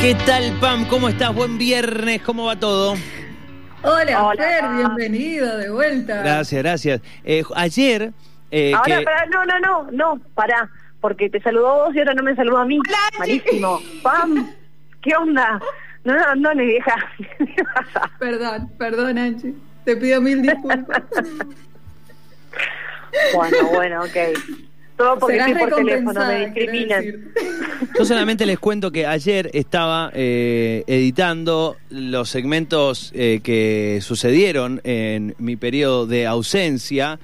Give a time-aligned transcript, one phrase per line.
[0.00, 0.86] ¿Qué tal, Pam?
[0.86, 1.34] ¿Cómo estás?
[1.34, 2.94] Buen viernes, ¿cómo va todo?
[3.82, 4.76] Hola, Hola, Fer, Pam.
[4.96, 6.22] bienvenido de vuelta.
[6.22, 7.00] Gracias, gracias.
[7.24, 8.12] Eh, ayer...
[8.50, 12.14] eh, Ahora, que- pará, no, no, no, no, pará, porque te saludó vos y ahora
[12.14, 12.78] no me saludó a mí.
[13.18, 13.80] Malísimo.
[14.02, 14.50] Pam,
[15.02, 15.60] ¿qué onda?
[16.04, 16.94] No, no, no, ni vieja.
[17.38, 18.10] ¿Qué pasa?
[18.18, 19.54] Perdón, perdón, Angie.
[19.84, 21.02] Te pido mil disculpas.
[23.34, 24.16] Bueno, bueno, ok.
[25.00, 27.04] Todo porque Serás estoy por teléfono, me discriminan.
[27.98, 35.34] Yo solamente les cuento que ayer estaba eh, editando los segmentos eh, que sucedieron en
[35.38, 37.18] mi periodo de ausencia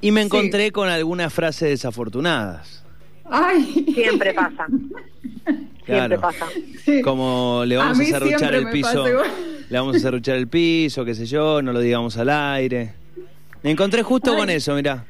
[0.00, 0.26] y me Sí.
[0.28, 2.82] encontré con algunas frases desafortunadas.
[3.30, 3.84] Ay.
[3.94, 4.66] Siempre pasa.
[5.44, 6.20] Siempre Claro.
[6.22, 6.46] pasa.
[6.86, 7.02] Sí.
[7.02, 9.04] Como le A vamos a, mí cerruchar siempre el piso.
[9.04, 9.30] pasa.
[9.68, 12.94] Le vamos a cerruchar el piso, qué sé yo, no lo digamos al aire.
[13.62, 14.38] Me encontré justo Ay.
[14.38, 15.04] con eso, mirá.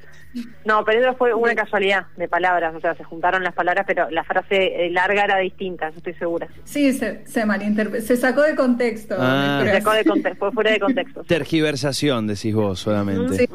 [0.65, 4.11] No, pero eso fue una casualidad de palabras, o sea, se juntaron las palabras, pero
[4.11, 6.49] la frase eh, larga era distinta, eso estoy segura.
[6.65, 8.07] Sí, se, se malinterpretó.
[8.07, 9.17] Se sacó de contexto.
[9.19, 9.63] Ah.
[9.65, 11.25] Se sacó de contexto, fue fuera de contexto.
[11.25, 13.35] Tergiversación, decís vos solamente.
[13.35, 13.49] Sí.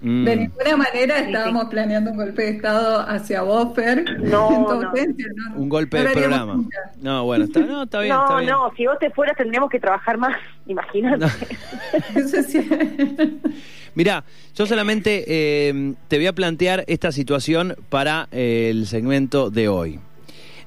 [0.00, 0.24] Mm.
[0.24, 4.04] De ninguna manera Sí, estábamos planeando un golpe de Estado hacia vos, Fer.
[4.20, 4.92] No, no.
[5.56, 6.54] Un golpe No de programa.
[6.54, 6.78] nunca.
[7.00, 8.50] No, bueno, está, no, está bien, no, está bien.
[8.50, 10.36] no, si vos te fueras tendríamos que trabajar más,
[10.70, 11.26] imagínate.
[13.94, 14.24] Mirá,
[14.56, 19.98] yo solamente eh, te voy a plantear esta situación para eh, el segmento de hoy.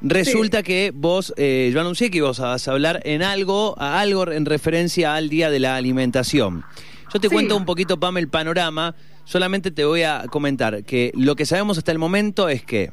[0.01, 4.45] Resulta que vos, eh, yo anuncié que ibas a hablar en algo, a algo en
[4.45, 6.65] referencia al día de la alimentación.
[7.13, 7.33] Yo te Sí.
[7.33, 8.95] cuento un poquito, Pam, el panorama.
[9.23, 12.91] Solamente te voy a comentar que lo que sabemos hasta el momento es que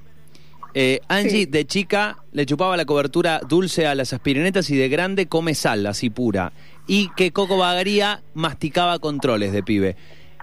[0.75, 1.47] eh, Angie Sí.
[1.47, 5.85] de chica le chupaba la cobertura dulce a las aspirinetas y de grande come sal,
[5.87, 6.53] así pura.
[6.93, 9.95] Y que Coco Bagaría masticaba controles de pibe.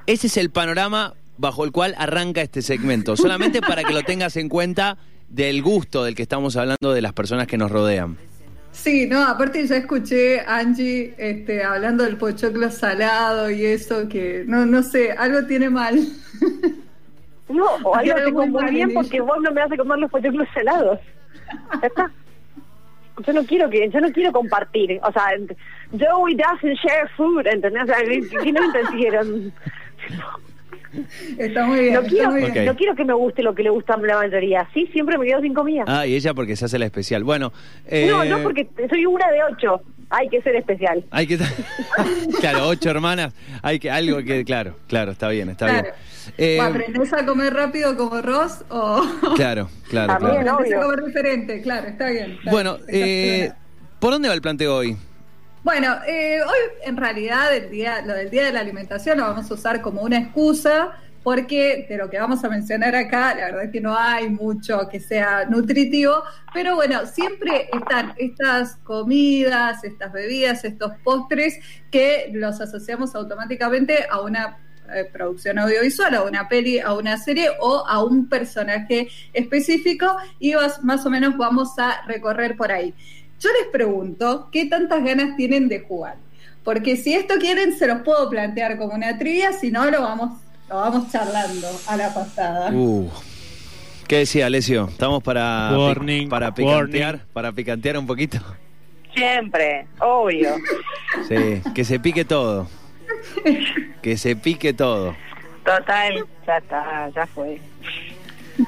[0.06, 3.18] Ese es el panorama bajo el cual arranca este segmento.
[3.18, 7.12] Solamente para que lo tengas en cuenta del gusto del que estamos hablando de las
[7.12, 8.16] personas que nos rodean.
[8.72, 14.46] Sí, no, aparte ya escuché a Angie este, hablando del pochoclo salado y eso, que
[14.48, 16.00] no, no sé, algo tiene mal.
[17.50, 20.12] No, o algo te muy bien en porque vos no me vas a comer los
[20.12, 21.00] pochoclos helados.
[21.82, 22.12] Ya está.
[23.26, 25.00] Yo no quiero que, yo no quiero compartir.
[25.04, 25.30] O sea,
[25.92, 27.84] Joey doesn't share food, ¿entendés?
[27.84, 29.54] O sea, ¿qué qué no entendieron?
[31.38, 32.52] Está muy bien, No está quiero, muy bien.
[32.52, 32.58] Ok.
[32.66, 34.68] no quiero que me guste lo que le gusta a la mayoría.
[34.74, 35.84] Sí, siempre me quedo sin comida.
[35.88, 37.24] Ah, y ella porque se hace la especial.
[37.24, 37.52] Bueno,
[37.86, 39.82] eh, No, no, porque soy una de ocho.
[40.10, 41.04] Hay que ser especial.
[41.12, 41.38] Hay que...
[42.40, 43.34] claro, ocho hermanas.
[43.62, 43.92] Hay que...
[43.92, 44.46] Algo que...
[44.46, 45.84] Claro, claro, está bien, está Claro.
[45.84, 45.94] bien.
[46.38, 49.02] Eh, ¿O ¿Aprendés a comer rápido como Ross o
[49.36, 50.60] claro, claro, También, claro.
[50.60, 51.62] a comer diferente?
[51.62, 52.32] Claro, está bien.
[52.40, 53.52] está Bueno, bien, eh.
[54.00, 54.96] ¿por dónde va el planteo hoy?
[55.68, 59.52] Bueno, eh, hoy en realidad el día, lo del Día de la Alimentación lo vamos
[59.52, 63.64] a usar como una excusa porque de lo que vamos a mencionar acá, la verdad
[63.66, 66.24] es que no hay mucho que sea nutritivo,
[66.54, 71.60] pero bueno, siempre están estas comidas, estas bebidas, estos postres
[71.92, 74.60] que los asociamos automáticamente a una
[74.94, 80.54] eh, producción audiovisual, a una peli, a una serie o a un personaje específico y
[80.84, 82.96] más o menos vamos a recorrer por ahí.
[83.40, 86.16] Yo les pregunto, ¿qué tantas ganas tienen de jugar?
[86.64, 90.40] Porque si esto quieren, se los puedo plantear como una trivia, si no, lo vamos,
[90.70, 92.72] lo vamos charlando a la pasada.
[92.74, 93.10] Uh,
[94.08, 94.88] ¿Qué decía Alessio?
[94.90, 97.16] ¿Estamos para, pic- Warning, para picantear?
[97.16, 97.34] warning.
[97.34, 98.40] ¿Para picantear un poquito?
[99.14, 100.56] Siempre, obvio.
[101.28, 102.68] Sí, que se pique todo.
[104.02, 105.16] Que se pique todo.
[105.66, 107.60] Total, ya está, ya fue.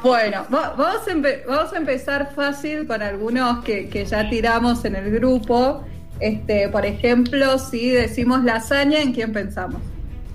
[0.04, 4.86] Bueno, va- vamos a, empe- vamos a empezar fácil con algunos que, que ya tiramos
[4.86, 5.84] en el grupo.
[6.20, 9.82] Este, por ejemplo, si decimos lasaña, ¿en quién pensamos?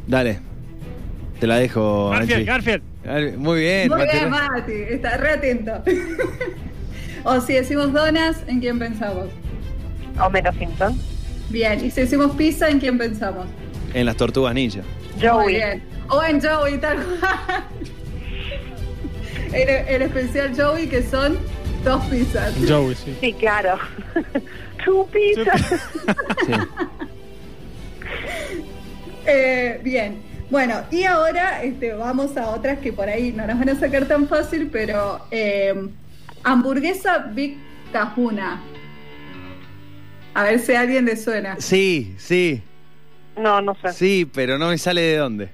[0.06, 0.40] Dale.
[1.38, 2.46] Te la dejo, Garfield.
[2.46, 2.82] Garfield.
[3.04, 4.12] Gar- Muy bien, Muy Mati.
[4.16, 5.72] bien, Mati, está re atento.
[7.24, 9.26] o si decimos donas, ¿en quién pensamos?
[10.20, 10.98] Homero Simpson.
[11.50, 13.46] Bien, y si decimos pizza, ¿en quién pensamos?
[13.92, 14.80] En las tortugas ninja.
[15.16, 15.54] Muy Joey.
[15.56, 15.82] bien.
[16.08, 17.64] O en Joey, tal cual.
[19.54, 21.38] El, el especial Joey, que son
[21.84, 22.54] dos pizzas.
[22.68, 23.16] Joey, sí.
[23.20, 23.78] Sí, claro.
[24.84, 25.56] Two pizza.
[25.58, 26.52] Sí.
[29.26, 30.22] Eh, bien.
[30.50, 34.06] Bueno, y ahora este, vamos a otras que por ahí no nos van a sacar
[34.06, 35.88] tan fácil, pero eh,
[36.42, 37.56] hamburguesa Big
[37.92, 38.60] Cajuna.
[40.34, 41.56] A ver si a alguien le suena.
[41.58, 42.60] Sí, sí,
[43.38, 43.92] No, no sé.
[43.94, 45.48] sí, pero no me sale de dónde.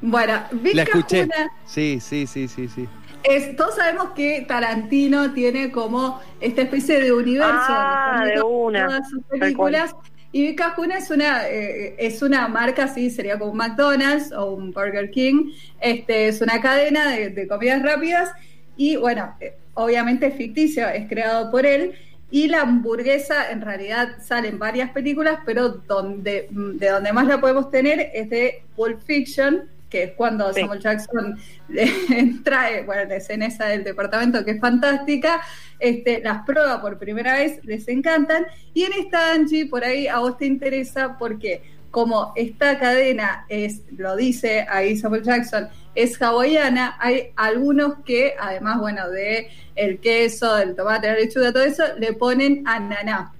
[0.00, 1.28] Bueno, Big La escuché.
[1.28, 2.88] Cajuna Sí, sí, sí, sí, sí.
[3.22, 8.86] es, todos sabemos que Tarantino tiene como esta especie de universo Ah, de una.
[8.86, 9.94] todas sus películas.
[10.32, 14.52] Y Big Cajuna es una, eh, es una marca, sí, sería como un McDonald's o
[14.52, 15.52] un Burger King.
[15.80, 18.30] Este, es una cadena de, de comidas rápidas
[18.76, 21.94] y bueno, eh, obviamente es ficticio, es creado por él.
[22.32, 27.40] Y la hamburguesa, en realidad, sale en varias películas, pero donde, de donde más la
[27.40, 30.60] podemos tener es de Pulp Fiction, que es cuando Sí.
[30.60, 31.38] Samuel Jackson
[32.44, 35.42] trae, bueno, la escena esa del departamento que es fantástica,
[35.78, 40.20] este, las prueba por primera vez, les encantan, y en esta Angie, por ahí a
[40.20, 46.96] vos te interesa porque como esta cadena es, lo dice ahí Samuel Jackson, es hawaiana,
[47.00, 52.12] hay algunos que, además, bueno, de el queso, del tomate, la lechuga, todo eso, le
[52.12, 53.32] ponen ananá.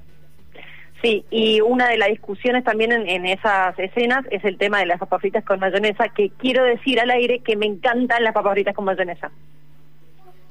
[1.03, 4.87] Sí, y una de las discusiones también en, en esas escenas es el tema de
[4.87, 8.53] las papas fritas con mayonesa, que quiero decir al aire que me encantan las papas
[8.53, 9.31] fritas con mayonesa.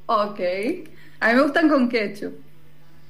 [0.07, 0.39] Ok.
[1.19, 2.33] A mí me gustan con ketchup.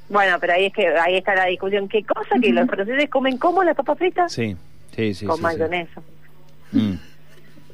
[0.10, 1.88] Bueno, pero ahí es que ahí está la discusión.
[1.88, 2.36] ¿Qué cosa?
[2.42, 4.34] ¿Que los franceses comen como las papas fritas?
[4.34, 4.58] Sí,
[4.96, 5.26] sí, sí.
[5.26, 5.44] con sí, sí.
[5.44, 6.02] mayonesa.
[6.72, 6.94] Mm.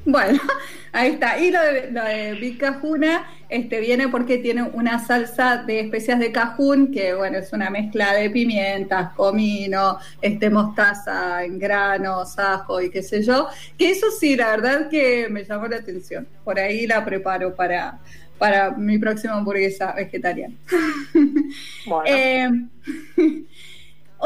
[0.06, 0.40] Bueno,
[0.92, 1.38] ahí está.
[1.38, 6.18] Y lo de, lo de Big Cajuna este, viene porque tiene una salsa de especias
[6.20, 12.80] de cajún, que bueno, es una mezcla de pimientas, comino, este, mostaza en granos, ajo
[12.80, 13.48] y qué sé yo.
[13.76, 16.28] Que eso sí, la verdad que me llamó la atención.
[16.44, 18.00] Por ahí la preparo para,
[18.38, 20.54] para mi próxima hamburguesa vegetariana.
[21.84, 22.48] Bueno, Eh,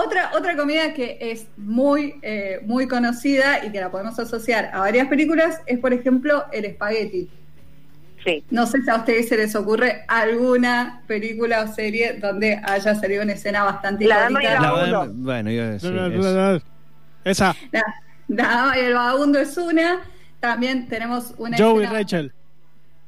[0.05, 4.81] otra, otra comida que es muy, eh, muy conocida y que la podemos asociar a
[4.81, 7.29] varias películas es, por ejemplo, el espagueti.
[8.25, 8.45] sí.
[8.51, 13.23] No sé si a ustedes se les ocurre alguna película o serie donde haya salido
[13.23, 14.53] una escena bastante La dama y el.
[14.63, 16.61] La bueno, yo sí, no.
[17.25, 17.83] Esa, La,
[18.29, 20.01] la dama y el vagabundo es una.
[20.41, 22.33] También tenemos una Joe y escena- Rachel.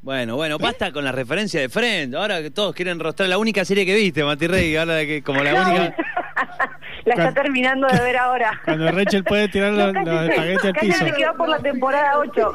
[0.02, 2.14] Bueno, bueno, basta con la referencia de Friends.
[2.16, 5.22] Ahora que todos quieren rostrar la única serie que viste, Mati Rey, ahora de que
[5.22, 5.96] como la única.
[7.05, 8.61] La está terminando de ver ahora.
[8.64, 10.99] Cuando Rachel puede tirar los, los espaguetis al piso.
[11.05, 12.52] se quedó por la temporada 8.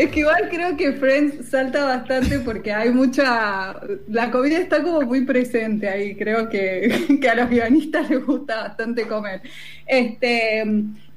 [0.00, 3.78] Es que igual creo que Friends salta bastante porque hay mucha...
[4.08, 8.62] La comida está como muy presente ahí, creo que, que a los guionistas les gusta
[8.62, 9.42] bastante comer.
[9.86, 10.64] Este,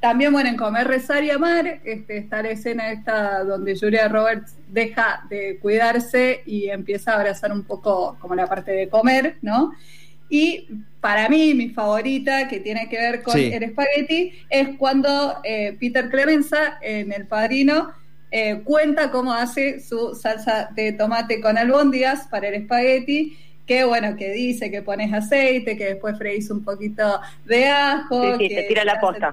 [0.01, 4.57] también, bueno, en Comer, Rezar y Amar, este, está la escena esta donde Julia Roberts
[4.67, 9.71] deja de cuidarse y empieza a abrazar un poco como la parte de comer, ¿no?
[10.27, 10.67] Y
[10.99, 13.49] para mí, mi favorita, que tiene que ver con Sí.
[13.53, 17.93] el espagueti, es cuando eh, Peter Clemenza, en El Padrino,
[18.35, 23.37] eh, cuenta cómo hace su salsa de tomate con albóndigas para el espagueti,
[23.67, 28.31] que bueno, que dice que pones aceite, que después freís un poquito de ajo, Sí,
[28.39, 29.31] sí, que te tira la posta.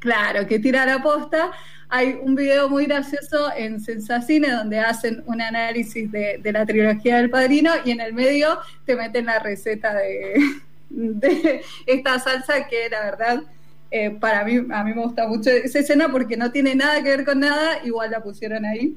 [0.00, 1.52] Claro, que tira la posta.
[1.88, 7.18] Hay un video muy gracioso en Sensacine donde hacen un análisis de, de la trilogía
[7.18, 10.34] del Padrino y en el medio te meten la receta de,
[10.90, 13.42] de esta salsa que la verdad
[13.90, 17.08] eh, para mí a mí me gusta mucho esa escena porque no tiene nada que
[17.10, 18.94] ver con nada, igual la pusieron ahí.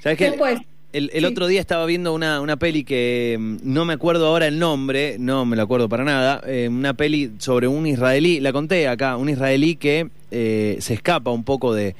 [0.00, 0.26] ¿Sabes qué?
[0.30, 0.60] Después,
[0.92, 1.26] El, el Sí.
[1.26, 5.16] otro día estaba viendo una, una peli que mm, no me acuerdo ahora el nombre,
[5.18, 9.16] no me lo acuerdo para nada, eh, una peli sobre un israelí, la conté acá,
[9.18, 11.94] un israelí que eh, se escapa un poco de,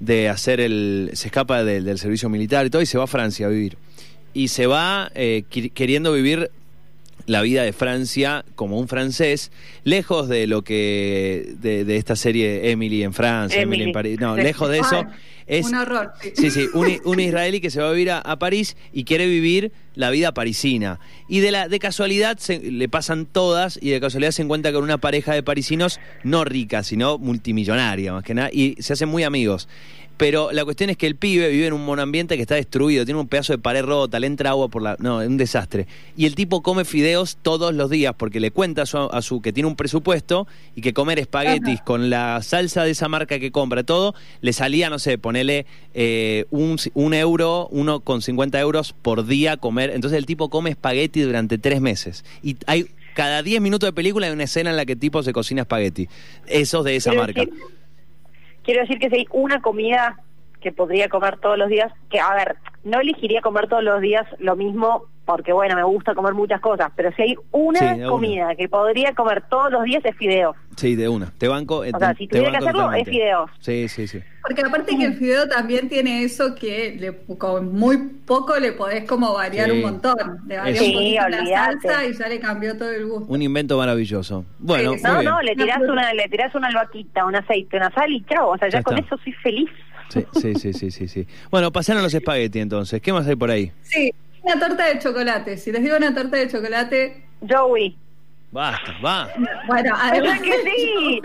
[0.00, 3.06] de hacer el, se escapa del- del servicio militar y todo y se va a
[3.06, 3.76] Francia a vivir.
[4.34, 5.12] Y se va
[5.74, 6.50] queriendo vivir
[7.26, 9.50] la vida de Francia como un francés,
[9.84, 13.90] lejos de lo que, de, de esta serie Emily en Francia, Emily, Emily.
[13.90, 15.06] en París, no, lejos de eso.
[15.58, 16.12] Es, un horror.
[16.34, 16.50] sí.
[16.50, 19.72] Sí, un, un israelí que se va a vivir a, a París y quiere vivir
[19.94, 20.98] la vida parisina.
[21.28, 24.82] Y de la de casualidad se, le pasan todas y de casualidad se encuentra con
[24.84, 29.22] una pareja de parisinos no rica, sino multimillonaria más que nada, y se hacen muy
[29.24, 29.68] amigos.
[30.18, 33.18] Pero la cuestión es que el pibe vive en un monoambiente que está destruido, tiene
[33.18, 34.94] un pedazo de pared rota, le entra agua por la...
[35.00, 35.88] No, es un desastre.
[36.16, 39.40] Y el tipo come fideos todos los días porque le cuenta a su, a su-
[39.42, 43.50] que tiene un presupuesto y que comer espaguetis con la salsa de esa marca que
[43.50, 48.92] compra, todo, le salía, no sé, ponele eh, un, un euro, uno con 50 euros
[49.02, 49.90] por día comer.
[49.90, 52.24] Entonces el tipo come espagueti durante tres meses.
[52.42, 52.86] Y hay...
[53.14, 55.60] Cada 10 minutos de película hay una escena en la que el tipo se cocina
[55.62, 56.08] espagueti.
[56.46, 57.42] Esos de esa Quiero marca.
[57.42, 57.54] decir-
[58.64, 60.16] quiero decir que si hay una comida
[60.62, 64.26] que podría comer todos los días, que a ver, no elegiría comer todos los días
[64.38, 67.94] lo mismo porque bueno, me gusta comer muchas cosas, pero si hay una Sí, de
[67.94, 68.08] una.
[68.08, 70.56] comida que podría comer todos los días es fideos.
[70.76, 71.30] Sí, de una.
[71.38, 71.84] Te banco.
[71.84, 73.10] eh, O sea, si tuviera que hacerlo, totalmente.
[73.10, 73.50] es fideos.
[73.60, 74.20] Sí, sí, sí.
[74.42, 79.04] Porque aparte que el fideo también tiene eso que le, con muy poco le podés
[79.08, 79.76] como variar Sí.
[79.76, 80.16] un montón.
[80.48, 80.84] Le Eso.
[80.86, 83.32] un poquito la salsa y ya le cambió todo el gusto.
[83.32, 84.44] Un invento maravilloso.
[84.58, 85.24] Bueno, muy No, bien.
[85.26, 88.48] no, le tirás Una le tirás una albahaquita, un aceite, una sal y chao.
[88.50, 89.14] O sea, ya, Ya con está.
[89.14, 89.70] eso soy feliz.
[90.08, 91.26] Sí, sí, sí, sí, sí, sí.
[91.50, 93.00] Bueno, pasaron los espagueti entonces.
[93.00, 93.72] ¿Qué más hay por ahí?
[93.82, 95.56] Sí, una torta de chocolate.
[95.56, 97.96] Si les digo una torta de chocolate, Joey.
[98.50, 99.30] Basta, va.
[99.66, 101.20] bueno, además ¿Verdad que sí?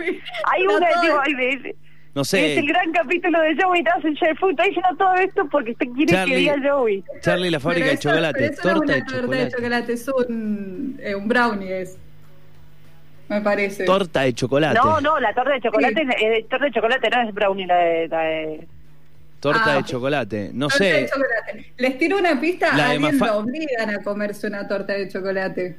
[0.50, 1.74] Hay Está una, digo, ay, me-
[2.14, 4.50] no Es sé, el gran capítulo de Joey Doesn't Share Food.
[4.52, 6.34] Está diciendo todo esto porque usted quiere Charlie.
[6.34, 7.04] que diga Joey.
[7.20, 9.36] Charlie la fábrica Pero de eso- chocolate, pero eso no es torta una de torta
[9.36, 9.50] de chocolate.
[9.56, 11.98] chocolate, es un, eh, un brownie, es.
[13.28, 13.84] Me parece.
[13.84, 14.78] Torta de chocolate.
[14.82, 16.08] No, no, la torta de chocolate, Sí.
[16.10, 18.08] es- eh, torta de chocolate no es brownie, la de...
[18.08, 18.68] La de...
[19.40, 20.50] Torta Ah, de chocolate.
[20.52, 21.10] No Torta de sé.
[21.12, 21.72] chocolate.
[21.76, 25.08] Les tiro una pista, La a de alguien lo obligan a comerse una torta de
[25.08, 25.76] chocolate.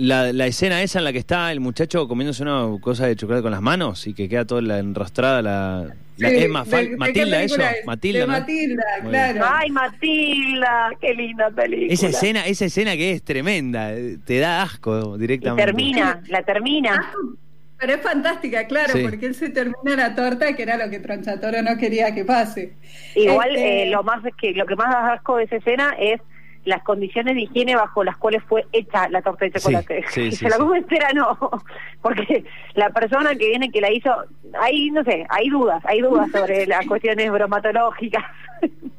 [0.00, 3.42] La, la escena esa en la que está el muchacho comiéndose una cosa de chocolate
[3.42, 6.96] con las manos y que queda toda la enrostrada la, la- Sí, es Mafal- de-
[6.96, 7.84] Matilda eso es?
[7.86, 8.32] Matilda De ¿no?
[8.32, 9.32] Matilda, Muy claro.
[9.34, 9.44] bien.
[9.46, 11.92] Ay, Matilda, qué linda película.
[11.92, 16.42] esa escena esa escena que es tremenda eh, te da asco Y directamente termina, la
[16.44, 17.00] termina.
[17.02, 17.12] Ah,
[17.78, 19.02] Pero es fantástica, claro, Sí.
[19.02, 22.74] porque él se termina la torta, que era lo que Tronchatoro no quería que pase.
[23.14, 26.20] Igual Este, eh, lo más que lo que más da asco de esa escena es
[26.64, 30.04] las condiciones de higiene bajo las cuales fue hecha la torta de chocolate.
[30.08, 30.62] Sí, sí, Si sí, se la sí.
[30.62, 31.38] come entera no,
[32.02, 34.14] porque la persona que viene que la hizo,
[34.60, 38.24] hay no sé, hay dudas, hay dudas sobre las cuestiones bromatológicas.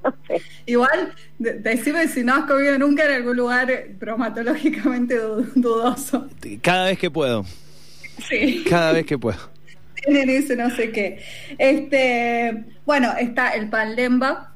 [0.04, 0.42] no sé.
[0.66, 3.68] Igual, de- decime si no has comido nunca en algún lugar
[4.00, 6.28] bromatológicamente du- dudoso.
[6.62, 7.46] cada vez que puedo
[8.28, 8.64] Sí.
[8.70, 9.40] cada vez que puedo
[9.96, 11.24] Tienen ese no sé qué.
[11.60, 14.51] Este, bueno, está el pan lemba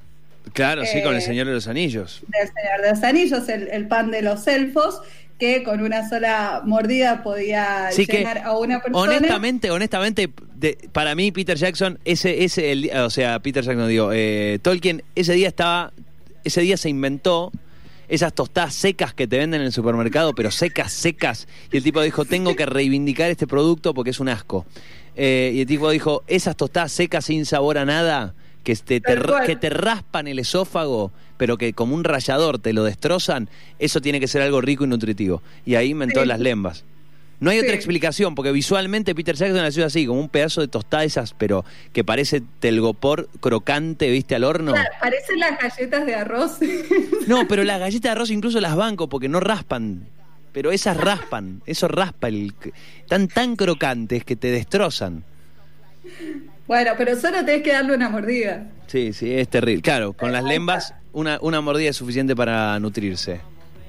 [0.56, 3.68] claro sí con el Eh, señor de los anillos del Señor de los Anillos, el,
[3.68, 5.02] el pan de los elfos,
[5.38, 9.18] que con una sola mordida podía que, llenar a una persona.
[9.18, 14.12] honestamente, honestamente, de- para mí Peter Jackson, ese, ese, el, o sea, Peter Jackson, digo,
[14.14, 15.92] eh, Tolkien, ese día estaba,
[16.46, 17.52] ese día se inventó
[18.08, 22.02] esas tostadas secas que te venden en el supermercado, pero secas, secas, y el tipo
[22.02, 24.66] dijo, tengo que reivindicar este producto porque es un asco.
[25.18, 29.18] Eh, y el tipo dijo, esas tostadas secas sin sabor a nada, que te, te
[29.46, 33.48] que te raspan el esófago, pero que como un rallador te lo destrozan,
[33.80, 35.42] eso tiene que ser algo rico y nutritivo.
[35.66, 36.28] Y ahí inventó Sí.
[36.28, 36.84] las lembas.
[37.40, 37.66] No hay Sí.
[37.66, 41.64] otra explicación, porque visualmente Peter Jackson nació así, como un pedazo de tostada esas, pero
[41.94, 44.36] que parece telgopor crocante, ¿viste?
[44.36, 44.72] Al horno.
[44.72, 46.58] Claro, parecen las galletas de arroz.
[47.28, 50.08] No, pero las galletas de arroz incluso las banco porque no raspan.
[50.54, 52.54] Pero esas raspan, eso raspa el...
[53.10, 55.26] Tan tan crocantes que te destrozan.
[56.68, 58.68] Bueno, pero solo tenés que darle una mordida.
[58.88, 59.82] Sí, sí, es terrible.
[59.82, 63.42] Claro, con las lembas una, una mordida es suficiente para nutrirse.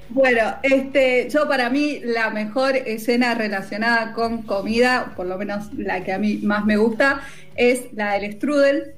[0.09, 6.05] Bueno, este, yo para mí la mejor escena relacionada con comida, por lo menos la
[6.05, 7.23] que a mí más me gusta,
[7.57, 8.95] es la del strudel.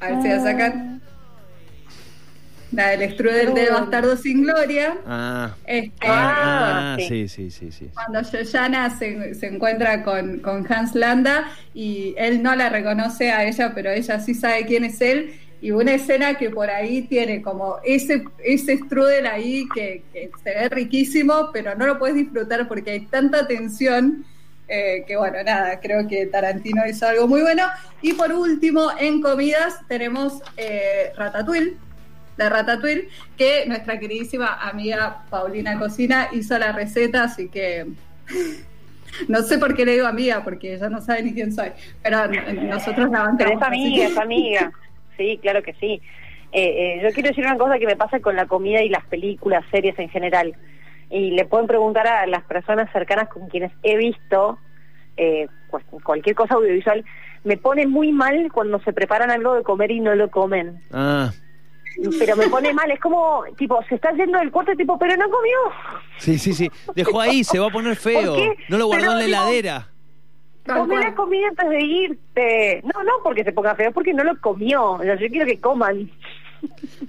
[0.00, 1.00] A ver si la sacan.
[2.72, 4.96] La del strudel de Bastardo sin Gloria.
[5.06, 7.06] Ah, Este, ah, ah, sí.
[7.06, 7.90] sí, sí, sí, sí.
[7.92, 13.44] Cuando Yoyana se, se encuentra con, con Hans Landa y él no la reconoce a
[13.44, 15.34] ella, pero ella sí sabe quién es él.
[15.60, 20.50] Y una escena que por ahí tiene como ese, ese strudel ahí que, que se
[20.50, 24.24] ve riquísimo, pero no lo puedes disfrutar porque hay tanta tensión
[24.66, 27.64] eh, que, bueno, nada, creo que Tarantino hizo algo muy bueno.
[28.00, 31.76] Y por último, en comidas tenemos eh, Ratatouille
[32.36, 37.86] de Ratatouille, que nuestra queridísima amiga Paulina Cocina hizo la receta, así que
[39.28, 41.70] no sé por qué le digo amiga, porque ella no sabe ni quién soy,
[42.02, 42.26] pero
[42.62, 43.36] nosotros la bancamos.
[43.38, 44.72] Pero es amiga, que- es amiga.
[45.16, 46.00] Sí, claro que sí.
[46.52, 49.04] Eh, eh, yo quiero decir una cosa que me pasa con la comida y las
[49.06, 50.54] películas, series en general.
[51.10, 54.58] Y le pueden preguntar a las personas cercanas con quienes he visto
[55.18, 57.04] eh, pues, cualquier cosa audiovisual.
[57.44, 60.80] Me pone muy mal cuando se preparan algo de comer y no lo comen.
[60.90, 61.30] Ah,
[62.18, 65.28] Pero me pone mal, es como, tipo, se está yendo del cuarto, tipo, pero no
[65.30, 65.58] comió.
[66.18, 66.70] sí, sí, sí.
[66.94, 68.36] Dejó ahí, se va a poner feo.
[68.68, 69.88] No lo guardó Pero, en la heladera.
[70.66, 72.82] Come la comida antes de irte.
[72.84, 74.92] No, no porque se ponga feo, es porque no lo comió.
[74.92, 76.08] O sea, yo quiero que coman.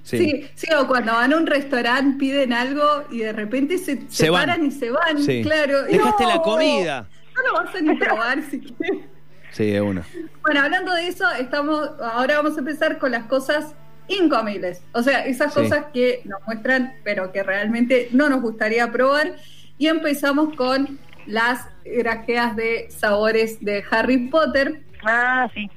[0.02, 0.18] Sí.
[0.18, 4.24] Sí, sí, o cuando van a un restaurante piden algo y de repente se, se,
[4.24, 4.46] Se van.
[4.46, 5.42] paran y se van, Sí.
[5.44, 5.84] claro.
[5.84, 7.06] Dejaste No, la comida.
[7.36, 9.04] No lo vas a ni probar si quieres.
[9.52, 10.04] Sí, de una.
[10.42, 13.76] Bueno, hablando de eso, estamos ahora vamos a empezar con las cosas
[14.08, 14.82] incomibles.
[14.92, 15.60] O sea, esas Sí.
[15.60, 19.36] cosas que nos muestran, pero que realmente no nos gustaría probar.
[19.78, 25.68] Y empezamos con las grajeas de sabores de Harry Potter, Ah, sí.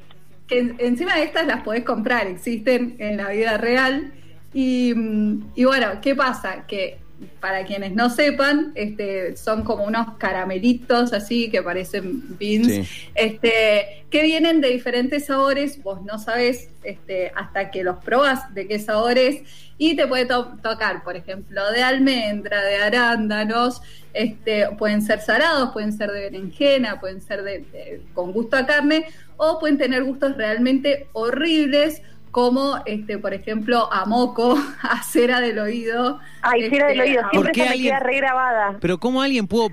[0.47, 4.13] que en- encima de estas las podés comprar, existen en la vida real.
[4.53, 6.65] Y, mm, y bueno, ¿qué pasa?
[6.67, 6.99] Que
[7.39, 13.09] para quienes no sepan, este, son como unos caramelitos así que parecen beans, Sí.
[13.15, 18.67] este, que vienen de diferentes sabores, vos no sabés este, hasta que los probás de
[18.67, 19.41] qué sabor es,
[19.79, 23.81] y te puede to- tocar, por ejemplo, de almendra, de arándanos,
[24.13, 28.65] este, pueden ser salados, pueden ser de berenjena, pueden ser de, de- con gusto a
[28.65, 29.05] carne,
[29.37, 32.01] o pueden tener gustos realmente horribles,
[32.41, 36.19] como, este, por ejemplo, a moco, a cera del oído.
[36.43, 38.77] Ay, cera del este, oído, siempre ¿Por qué esa me alguien- queda regrabada.
[38.79, 39.69] Pero ¿cómo alguien pudo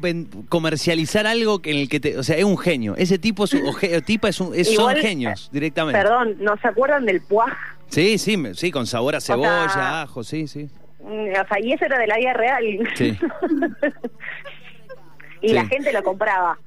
[0.49, 2.95] comercializar algo que en el que te, o sea, es un genio.
[2.97, 6.01] Ese tipo es un, o ge- tipa es un, es- son genios directamente.
[6.01, 7.53] Perdón, ¿no se acuerdan del puaj?
[7.89, 10.71] Sí, sí, me- sí, con sabor a cebolla, sea- ajo, sí, sí.
[11.01, 12.65] Mm, O sea, y eso era de la vida real.
[12.95, 13.19] Sí.
[15.43, 15.55] y Sí.
[15.55, 16.59] la gente lo compraba.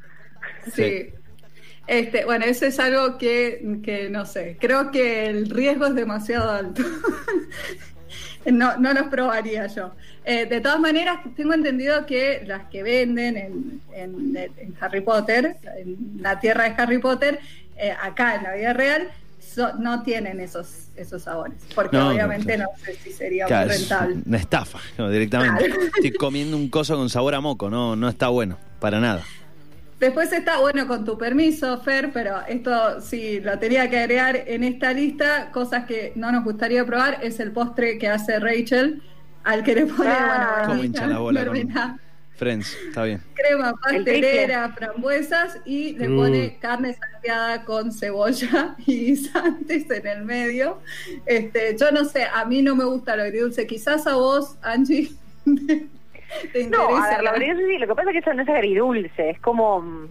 [0.76, 1.10] Sí.
[1.88, 6.52] Este, bueno, eso es algo que, que no sé, creo que el riesgo es demasiado
[6.52, 6.82] alto.
[8.46, 9.92] no, no los probaría yo.
[10.26, 15.58] Eh, de todas maneras, tengo entendido que las que venden en, en- en Harry Potter,
[15.78, 17.40] en la tierra de Harry Potter,
[17.78, 19.08] eh, acá en la vida real,
[19.40, 21.58] so- no tienen esos, esos sabores.
[21.74, 24.16] Porque No, obviamente no, sé si sería Claro, muy es rentable.
[24.26, 25.66] una estafa, no, directamente.
[25.66, 25.82] Claro.
[25.84, 29.24] Estoy comiendo un coso con sabor a moco, no, no está bueno, para nada.
[30.00, 34.64] Después está, bueno, con tu permiso, Fer, pero esto sí lo tenía que agregar en
[34.64, 35.50] esta lista.
[35.52, 39.02] Cosas que no nos gustaría probar es el postre que hace Rachel,
[39.44, 40.58] al que le pone, Ah.
[40.60, 42.00] bueno, Cómo hincha la bola con-
[42.36, 43.20] Friends, está bien.
[43.34, 46.16] crema El pastelera, frambuesas y le Mm.
[46.16, 50.80] pone carne salteada con cebolla y guisantes en el medio.
[51.26, 53.66] Este, yo no sé, a mí no me gusta lo agridulce.
[53.66, 55.10] Quizás a vos, Angie,
[56.52, 56.70] te interesa.
[56.92, 59.30] No, a ver, la verdad sí, lo que pasa es que eso no es agridulce,
[59.32, 59.82] es como...
[59.82, 60.08] mm,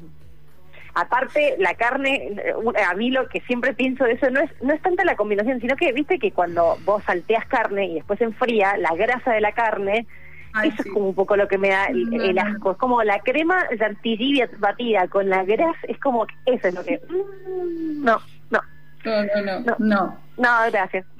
[0.98, 2.42] Aparte, la carne,
[2.88, 5.60] a mí lo que siempre pienso de eso no es no es tanta la combinación,
[5.60, 9.52] sino que viste que cuando vos salteas carne y después enfría, la grasa de la
[9.52, 10.06] carne,
[10.54, 10.88] Ay, eso sí.
[10.88, 12.70] es como un poco lo que me da el, asco.
[12.70, 16.98] Es como la crema chantilly batida con la grasa, es como eso es lo que...
[17.10, 18.18] mm, No,
[18.48, 18.60] no,
[19.04, 19.76] No, no, no, No.
[19.78, 20.18] no.
[20.38, 21.04] No, gracias.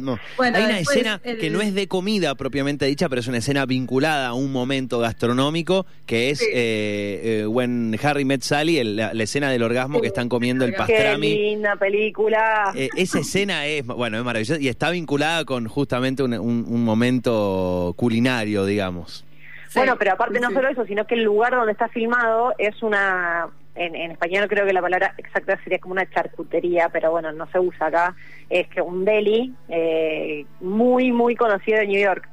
[0.00, 0.18] No.
[0.38, 3.26] Bueno, Hay una después escena el- que no es de comida propiamente dicha, pero es
[3.28, 6.46] una escena vinculada a un momento gastronómico, que es Sí.
[6.54, 10.64] eh, eh, When Harry Met Sally, el- la, la escena del orgasmo que están comiendo
[10.64, 11.34] el Qué Qué pastrami.
[11.36, 12.72] linda película.
[12.74, 16.84] Eh, esa escena es, bueno, es maravillosa y está vinculada con justamente un, un- un
[16.84, 19.24] momento culinario, digamos.
[19.68, 20.54] Sí, Bueno, pero aparte no sí.
[20.54, 24.66] solo eso, sino que el lugar donde está filmado es una, en, en español creo
[24.66, 28.16] que la palabra exacta sería como una charcutería, pero bueno, no se usa acá,
[28.48, 32.28] es que un deli eh, muy, muy conocido de New York,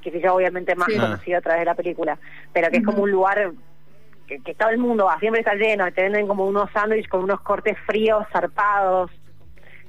[0.00, 0.98] que ya obviamente más Sí.
[0.98, 2.18] conocido a través de la película,
[2.52, 3.52] pero que es como un lugar
[4.26, 7.22] que, que todo el mundo va, siempre está lleno, te venden como unos sándwiches con
[7.24, 9.10] unos cortes fríos, zarpados,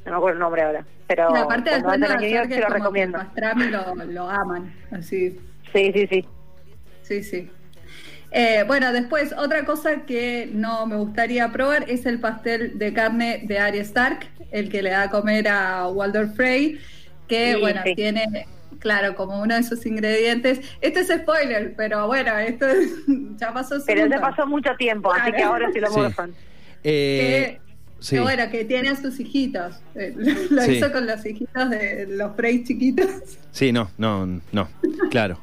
[0.06, 2.36] no me acuerdo el nombre ahora, pero Y aparte cuando después vayan a Nueva New
[2.36, 3.20] York se lo recomiendo.
[4.12, 5.40] lo aman, así,
[5.72, 6.28] Sí, sí, sí.
[7.02, 7.52] sí, sí.
[8.36, 13.44] Eh, bueno, después, otra cosa que no me gustaría probar es el pastel de carne
[13.46, 16.80] de Arya Stark, el que le da a comer a Walder Frey,
[17.28, 17.94] que, Sí, bueno, sí.
[17.96, 18.48] tiene,
[18.80, 20.62] claro, como uno de sus ingredientes.
[20.82, 22.90] Esto es spoiler, pero bueno, esto es-
[23.38, 26.00] ya pasó Pero ya pasó mucho tiempo, así que ahora sí lo Sí.
[26.00, 26.32] morfan.
[26.84, 28.16] Eh, que, sí.
[28.16, 29.76] que bueno, que tiene a sus hijitos.
[29.96, 30.16] Eh,
[30.50, 30.72] Lo Sí.
[30.72, 33.08] hizo con los hijitos de los Frey chiquitos.
[33.52, 34.68] Sí, no, no, no,
[35.12, 35.38] claro.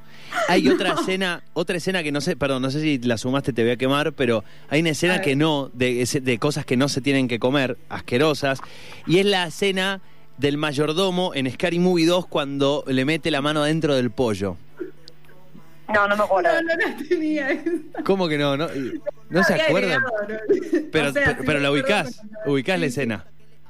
[0.48, 3.62] Hay otra escena, otra escena que no sé, perdón, no sé si la sumaste, te
[3.62, 7.28] voy a quemar, pero hay una escena que no, de, cosas que no se tienen
[7.28, 8.60] que comer, asquerosas,
[9.06, 10.00] y es la escena
[10.38, 14.56] del mayordomo en Scary Movie 2 cuando le mete la mano adentro del pollo.
[15.92, 16.50] No, no me acuerdo.
[16.52, 17.50] No, no la tenía.
[17.50, 17.70] esa.
[18.04, 18.56] ¿Cómo que no?
[18.56, 18.68] ¿No,
[19.28, 20.00] ¿No se acuerdan?
[20.92, 23.00] Pero, O sea, pero, sí pero me la ubicás, ubicás la Sí, sí.
[23.00, 23.26] escena.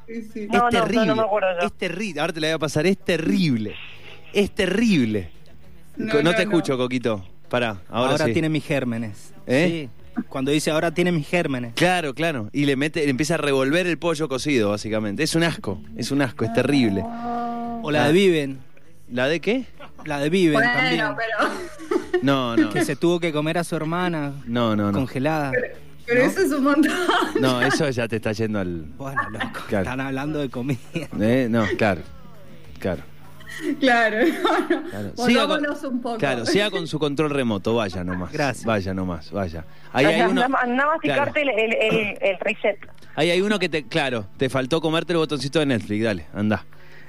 [0.07, 1.67] Sí, es terrible, no me acuerdo yo.
[1.67, 3.75] es terrible, ahora te la voy a pasar, es terrible,
[4.33, 5.31] es terrible.
[6.07, 6.51] No, No, no, te no.
[6.53, 8.33] escucho, Coquito, pará, ahora, Ahora, sí.
[8.33, 9.33] tiene mis gérmenes.
[9.47, 9.89] ¿Eh?
[10.17, 10.23] Sí.
[10.29, 11.73] Cuando dice ahora tiene mis gérmenes.
[11.75, 12.51] Claro, claro.
[12.53, 15.23] Y le mete, le empieza a revolver el pollo cocido, básicamente.
[15.23, 17.03] Es un asco, es un asco, es terrible.
[17.83, 18.59] O la de Viven.
[19.11, 19.65] ¿La de qué?
[20.05, 21.05] La de Viven Bueno, también.
[21.17, 22.71] pero, No, no.
[22.71, 24.99] Que se tuvo que comer a su hermana No, no, no.
[24.99, 25.53] congelada.
[26.07, 26.93] pero eso es un montón.
[27.41, 28.83] No, eso ya te está yendo al.
[28.99, 29.61] Bueno, loco.
[29.69, 29.85] Claro.
[29.85, 30.79] Están hablando de comida.
[31.21, 31.47] ¿Eh?
[31.51, 32.03] No, claro.
[32.79, 33.03] Claro.
[33.81, 34.83] Claro, no, no.
[34.91, 35.13] claro.
[35.17, 36.19] Siga con, un poco.
[36.19, 38.33] claro, siga con su control remoto, vaya nomás.
[38.33, 38.65] Gracias.
[38.65, 39.65] Vaya nomás, vaya.
[39.93, 40.43] Ahí hay uno.
[40.43, 41.59] anda a masticarte Claro.
[41.59, 42.79] el, el, el- el reset.
[43.17, 43.85] Ahí hay uno que te.
[43.85, 46.65] Claro, te faltó comerte el botoncito de Netflix, dale, anda.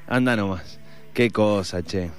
[0.07, 0.79] Anda nomás.
[1.13, 2.09] Qué cosa, che.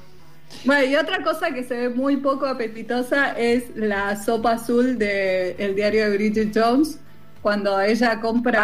[0.64, 5.54] Bueno, y otra cosa que se ve muy poco apetitosa es la sopa azul del
[5.58, 6.98] el diario de Bridget Jones.
[7.40, 8.60] Cuando ella compra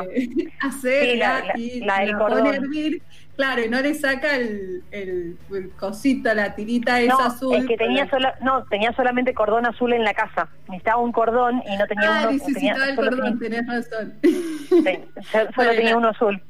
[0.00, 0.04] Ah.
[0.14, 0.28] eh,
[0.82, 3.00] Sí, la- la- y la la pone a hervir,
[3.36, 7.54] claro, y no le saca el, el- el cosito, la tirita esa No, azul.
[7.56, 10.48] es que tenía sola, no, tenía solamente cordón azul en la casa.
[10.68, 12.32] Necesitaba un cordón y no tenía Ah, uno.
[12.32, 14.14] necesitaba tenía- el cordón, tenía- tenés razón.
[14.22, 14.98] sí,
[15.32, 16.42] solo Bueno, tenía uno azul.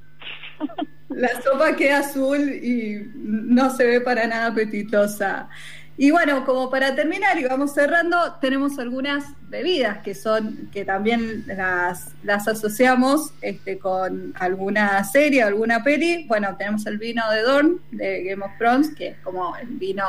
[1.10, 5.48] La sopa queda azul y no se ve para nada apetitosa.
[5.98, 11.44] Y bueno, como para terminar y vamos cerrando, tenemos algunas bebidas que son, que también
[11.46, 16.26] las, las asociamos este, con alguna serie, alguna peli.
[16.28, 20.04] Bueno, tenemos el vino de Dorn, de Game of Thrones, que es como el vino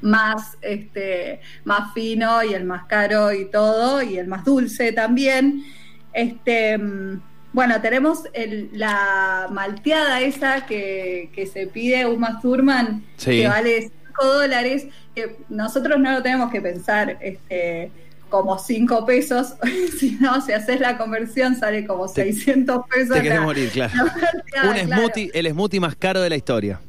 [0.00, 5.64] más, este, más fino y el más caro y todo, y el más dulce también.
[6.12, 6.78] Este,
[7.52, 13.40] bueno, tenemos el- la malteada esa que, que se pide Uma Thurman, Sí.
[13.42, 17.90] que vale 5 dólares, que nosotros no lo tenemos que pensar este,
[18.28, 19.54] como 5 pesos,
[19.98, 23.16] sino si haces la conversión sale como Te- 600 pesos.
[23.16, 23.92] Te querés la- morir, claro.
[23.94, 24.78] la Un claro.
[24.86, 26.80] smoothie, el smoothie más caro de la historia.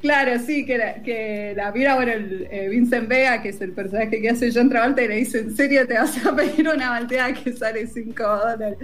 [0.00, 3.72] Claro, sí, que la, que la mira, bueno, el, eh, Vincent Vega, que es el
[3.72, 6.90] personaje que hace John Travolta, y le dice, ¿en serio te vas a pedir una
[6.90, 8.78] malteada que sale 5 dólares?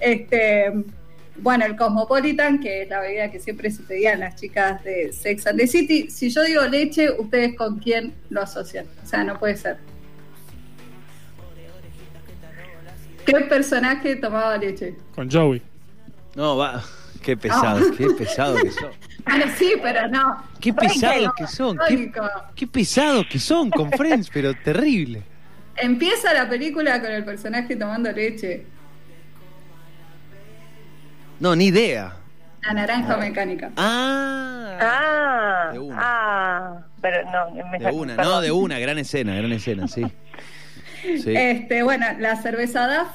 [0.00, 0.72] Este,
[1.38, 5.46] bueno, el Cosmopolitan, que es la bebida que siempre se pedían las chicas de Sex
[5.46, 6.10] and the City.
[6.10, 8.86] Si yo digo leche, ¿ustedes con quién lo asocian?
[9.02, 9.78] O sea, no puede ser.
[13.24, 14.94] ¿Qué personaje tomaba leche?
[15.14, 15.60] Con Joey.
[16.34, 16.82] No, va.
[17.22, 18.90] Qué pesado, qué pesado que son.
[19.26, 20.40] Bueno, sí, pero no.
[20.60, 21.76] Qué pesados no, que son.
[21.88, 22.12] Qué,
[22.54, 25.24] qué pesados que son con Friends, pero terrible.
[25.76, 28.66] Empieza la película con el personaje tomando leche.
[31.40, 32.14] No, ni idea.
[32.66, 33.70] La naranja mecánica.
[33.76, 34.78] Ah.
[34.80, 35.96] Ah, De una.
[35.98, 40.02] ah, pero no, me De una, no, de una, gran escena, gran escena, sí.
[41.02, 43.08] Sí, Este, bueno, la cerveza DAF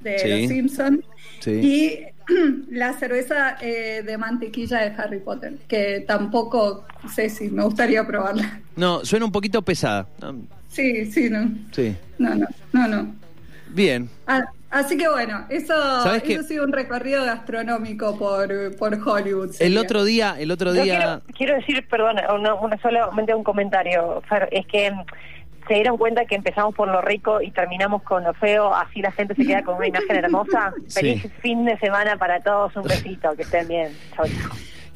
[0.00, 0.28] de Sí.
[0.28, 1.00] Los Simpsons
[1.40, 1.50] sí.
[1.50, 2.06] y
[2.70, 8.60] la cerveza eh, de mantequilla de Harry Potter, que tampoco sé si me gustaría probarla.
[8.76, 10.06] No, suena un poquito pesada.
[10.68, 11.96] Sí, sí, no, Sí.
[12.18, 13.14] no, no, no, no.
[13.70, 14.08] Bien.
[14.26, 15.74] Ah, así que bueno, eso,
[16.14, 19.48] eso ha sido un recorrido gastronómico por, por Hollywood.
[19.48, 19.80] El sería.
[19.80, 20.84] otro día, el otro día.
[20.84, 24.92] quiero, quiero decir, perdón, una, una solamente un comentario, Fer, es que
[25.68, 29.12] se dieron cuenta que empezamos por lo rico y terminamos con lo feo, así la
[29.12, 30.72] gente se queda con una imagen hermosa.
[30.88, 31.00] Sí.
[31.00, 33.96] Feliz fin de semana para todos, un besito, que estén bien.
[34.16, 34.50] Chau, chau.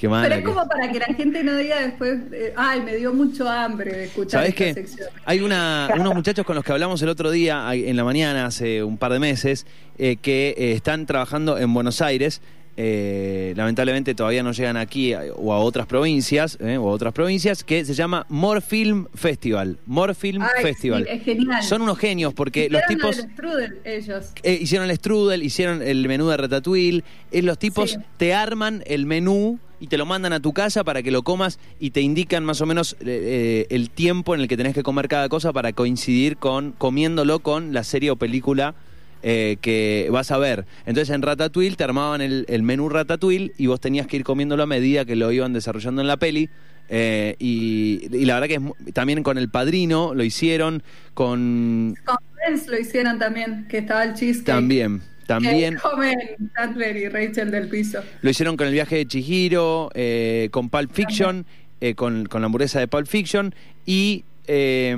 [0.04, 2.82] Qué mala Pero es que- como para que la gente no diga después, eh, ay,
[2.82, 4.74] me dio mucho hambre de escuchar ¿Sabés esta qué?
[4.74, 5.08] sección.
[5.24, 8.82] Hay una, unos muchachos con los que hablamos el otro día, en la mañana, hace
[8.84, 9.64] un par de meses,
[9.96, 12.42] eh, que eh, están trabajando en Buenos Aires.
[12.76, 17.62] eh, lamentablemente todavía no llegan aquí o a otras provincias, eh, o a otras provincias,
[17.62, 19.78] que se llama More Film Festival.
[19.86, 21.04] More Film Ay, Festival.
[21.04, 21.62] sí, es genial.
[21.62, 23.16] Son unos genios porque los Hicieron tipos...
[23.18, 24.32] del strudel, ellos.
[24.42, 27.04] Eh, hicieron el strudel, hicieron el menú de ratatouille.
[27.30, 27.96] Los tipos Sí.
[28.16, 31.58] te arman el menú y te lo mandan a tu casa para que lo comas
[31.78, 34.82] y te indican más o menos eh, eh, el tiempo en el que tenés que
[34.82, 38.74] comer cada cosa para coincidir con comiéndolo con la serie o película
[39.22, 40.64] eh, que vas a ver.
[40.86, 44.62] Entonces en Ratatouille te armaban el, el menú Ratatouille y vos tenías que ir comiéndolo
[44.62, 46.48] a medida que lo iban desarrollando en la peli.
[46.88, 51.94] Eh, y, y la verdad que es también con El Padrino lo hicieron, con...
[52.06, 54.46] Con Friends lo hicieron también, que estaba el cheesecake.
[54.46, 55.76] También, también...
[55.76, 56.18] Comen
[56.54, 58.00] Chandler y Rachel del piso.
[58.22, 61.44] Lo hicieron con el viaje de Chihiro, eh, con Pulp Fiction,
[61.80, 63.54] eh, con, con la hamburguesa de Pulp Fiction
[63.86, 64.96] y eh,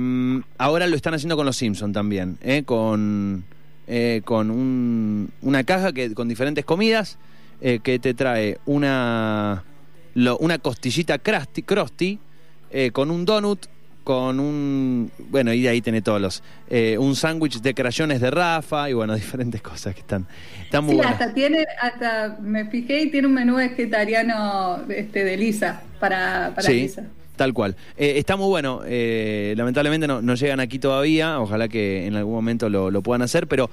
[0.57, 3.43] ahora lo están haciendo con los Simpsons también, eh, con,
[3.87, 7.17] eh, con un- una caja que, con diferentes comidas
[7.61, 9.63] eh, que te trae una,
[10.13, 12.19] lo- una costillita crusty, crusty,
[12.69, 13.65] eh, con un donut,
[14.07, 15.11] con un...
[15.29, 16.41] Bueno, y de ahí tiene todos los...
[16.69, 20.25] eh, un sándwich de crayones de Rafa y bueno, diferentes cosas que están,
[20.63, 21.13] están muy Sí, buenas.
[21.19, 26.61] hasta tiene, hasta me fijé y tiene un menú vegetariano este, de Lisa, para, para
[26.67, 27.03] sí, Lisa.
[27.35, 27.75] tal cual.
[27.97, 28.81] Eh, está muy bueno.
[28.85, 31.41] eh, lamentablemente no, no llegan aquí todavía.
[31.41, 33.69] Ojalá que en algún momento lo, lo puedan hacer, pero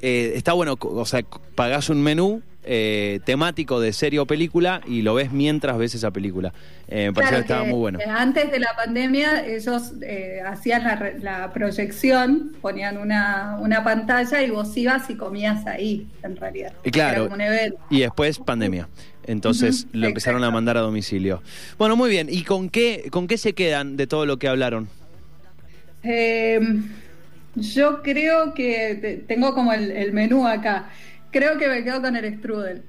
[0.00, 0.78] eh, está bueno.
[0.80, 1.20] O sea,
[1.54, 6.10] pagás un menú eh, temático de serie o película y lo ves mientras ves esa
[6.10, 6.52] película.
[6.88, 7.98] Eh, me pareció Claro que estaba muy bueno.
[8.08, 14.50] Antes de la pandemia, ellos eh, hacían la, la proyección, ponían una, una pantalla y
[14.50, 16.72] vos ibas y comías ahí, en realidad.
[16.84, 17.28] Y claro.
[17.88, 18.88] Y después pandemia.
[19.28, 21.42] Entonces lo empezaron a mandar a domicilio.
[21.78, 22.28] Bueno, muy bien.
[22.30, 24.88] ¿Y con qué, con qué se quedan de todo lo que hablaron?
[26.02, 26.60] Eh,
[27.56, 30.90] yo creo que te- tengo como el, el menú acá.
[31.38, 32.82] Creo que me quedo con el strudel.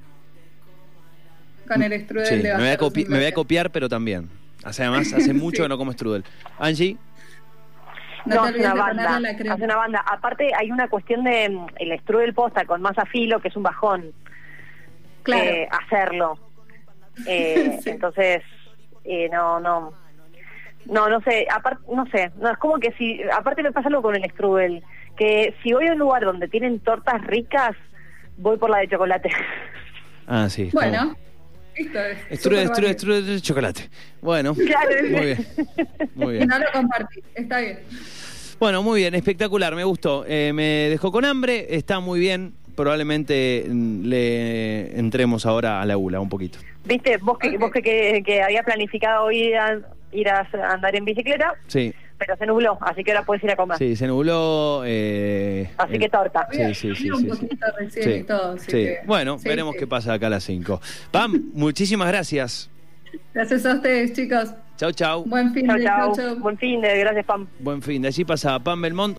[1.67, 4.29] Con el strudel Sí, de me voy, a copi- me voy a copiar, pero también.
[4.63, 5.63] Hace, además, hace mucho Sí.
[5.63, 6.23] que no como strudel.
[6.57, 6.95] Angie,
[8.25, 9.19] No, No, olvides una banda.
[9.19, 9.29] la.
[9.31, 9.99] Es una banda.
[10.05, 13.63] Aparte, hay una cuestión de mm, el strudel posta con masa filo, que es un
[13.63, 14.11] bajón
[15.23, 15.43] Claro.
[15.43, 16.39] eh, hacerlo.
[17.25, 17.89] Eh, Sí.
[17.89, 18.43] Entonces,
[19.03, 19.91] eh, no, no.
[20.85, 24.01] No, no sé, aparte, no sé, no, es como que si, aparte me pasa algo
[24.03, 24.83] con el strudel,
[25.17, 27.75] que si voy a un lugar donde tienen tortas ricas,
[28.37, 29.29] voy por la de chocolate.
[30.27, 30.69] Ah, sí.
[30.73, 31.15] Bueno,
[31.77, 33.89] Listo, es extrude, extrude, chocolate.
[34.21, 34.89] Bueno, Claro.
[35.09, 35.47] muy bien.
[36.15, 36.47] Muy bien.
[36.47, 37.79] no lo compartí, está bien.
[38.59, 40.25] Bueno, muy bien, espectacular, me gustó.
[40.27, 42.53] Eh, me dejó con hambre, está muy bien.
[42.75, 46.59] Probablemente mm, le entremos ahora a la ULA un poquito.
[46.85, 49.79] Viste, vos que, vos que, que, que había planificado ir a,
[50.11, 53.55] ir a andar en bicicleta, Sí, pero se nubló, así que ahora puedes ir a
[53.55, 53.77] comer.
[53.77, 54.81] sí, se nubló.
[54.85, 56.47] eh, Así el- que torta.
[56.51, 57.25] Sí, sí, sí, sí, sí.
[57.25, 58.71] poquito recién Sí, y todo, así sí.
[58.71, 59.79] que- Bueno, sí, veremos sí.
[59.79, 60.81] qué pasa acá a las 5.
[61.11, 62.69] Pam, muchísimas gracias.
[63.33, 64.53] Gracias a ustedes, chicos.
[64.77, 65.23] Chau, chau.
[65.25, 66.13] Buen fin Chao, de chao.
[66.13, 66.35] chau, chau.
[66.39, 67.47] Buen fin de, gracias, Pam.
[67.59, 68.01] Buen fin.
[68.01, 69.15] De allí pasa Pam Belmont.